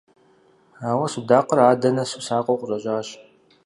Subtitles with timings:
[0.89, 3.07] Ауэ судакъыр адэ нэсу, сакъыу къыщӀэкӀащ.